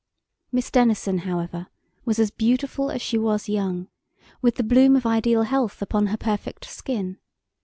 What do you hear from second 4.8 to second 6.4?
of ideal health upon her